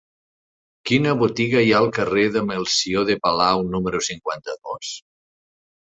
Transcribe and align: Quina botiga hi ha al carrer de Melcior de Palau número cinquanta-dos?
Quina 0.89 1.13
botiga 1.19 1.61
hi 1.67 1.69
ha 1.75 1.83
al 1.85 1.91
carrer 1.99 2.25
de 2.39 2.45
Melcior 2.49 3.07
de 3.13 3.21
Palau 3.29 3.65
número 3.79 4.05
cinquanta-dos? 4.13 4.95